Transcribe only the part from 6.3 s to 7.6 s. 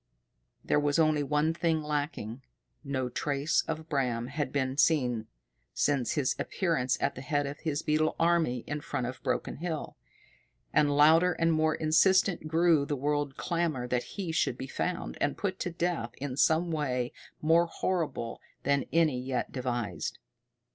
appearance at the head of